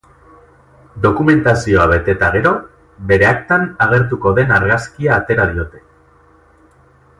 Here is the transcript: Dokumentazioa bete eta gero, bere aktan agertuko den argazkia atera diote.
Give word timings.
Dokumentazioa 1.03 1.83
bete 1.91 2.11
eta 2.15 2.29
gero, 2.37 2.53
bere 3.13 3.29
aktan 3.33 3.67
agertuko 3.87 4.35
den 4.41 4.57
argazkia 4.59 5.15
atera 5.21 5.49
diote. 5.55 5.87